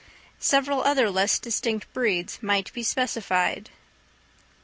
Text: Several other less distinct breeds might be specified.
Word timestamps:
Several 0.39 0.81
other 0.81 1.11
less 1.11 1.37
distinct 1.37 1.93
breeds 1.93 2.39
might 2.41 2.73
be 2.73 2.81
specified. 2.81 3.69